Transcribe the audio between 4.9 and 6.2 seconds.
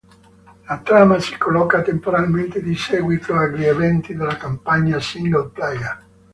single-player.